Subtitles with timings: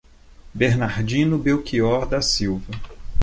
[0.55, 2.71] Bernardino Belchior da Silva